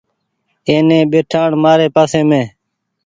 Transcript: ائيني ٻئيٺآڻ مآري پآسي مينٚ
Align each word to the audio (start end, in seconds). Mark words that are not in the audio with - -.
ائيني 0.67 0.99
ٻئيٺآڻ 1.11 1.49
مآري 1.63 1.87
پآسي 1.95 2.21
مينٚ 2.29 2.49